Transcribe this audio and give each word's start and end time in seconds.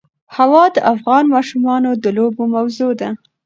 هوا 0.37 0.63
د 0.75 0.77
افغان 0.93 1.23
ماشومانو 1.35 1.89
د 2.03 2.05
لوبو 2.17 2.43
موضوع 2.55 2.91
ده. 3.01 3.09